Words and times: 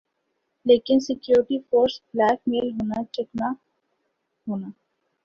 لیکن 0.65 0.97
security 1.05 1.57
force 1.67 1.93
black 2.09 2.39
میل 2.49 2.67
ہونا 2.71 2.99
چکنا 3.13 3.47
ہونا 4.47 4.69